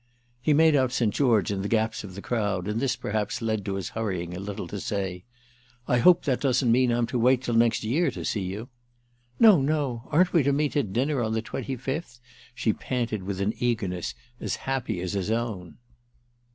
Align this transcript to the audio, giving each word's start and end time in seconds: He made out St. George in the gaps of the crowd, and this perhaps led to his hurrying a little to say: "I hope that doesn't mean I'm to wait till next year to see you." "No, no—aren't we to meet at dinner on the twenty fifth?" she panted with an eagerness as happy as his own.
He 0.41 0.51
made 0.51 0.75
out 0.75 0.91
St. 0.91 1.13
George 1.13 1.51
in 1.51 1.61
the 1.61 1.67
gaps 1.67 2.03
of 2.03 2.15
the 2.15 2.23
crowd, 2.23 2.67
and 2.67 2.79
this 2.79 2.95
perhaps 2.95 3.39
led 3.39 3.63
to 3.65 3.75
his 3.75 3.89
hurrying 3.89 4.35
a 4.35 4.39
little 4.39 4.67
to 4.67 4.79
say: 4.79 5.25
"I 5.87 5.99
hope 5.99 6.25
that 6.25 6.41
doesn't 6.41 6.71
mean 6.71 6.89
I'm 6.89 7.05
to 7.05 7.19
wait 7.19 7.43
till 7.43 7.53
next 7.53 7.83
year 7.83 8.09
to 8.09 8.25
see 8.25 8.41
you." 8.41 8.69
"No, 9.39 9.61
no—aren't 9.61 10.33
we 10.33 10.41
to 10.41 10.51
meet 10.51 10.75
at 10.75 10.91
dinner 10.91 11.21
on 11.21 11.33
the 11.33 11.41
twenty 11.43 11.75
fifth?" 11.75 12.19
she 12.55 12.73
panted 12.73 13.21
with 13.21 13.39
an 13.39 13.53
eagerness 13.59 14.15
as 14.39 14.55
happy 14.65 15.01
as 15.01 15.13
his 15.13 15.29
own. 15.29 15.77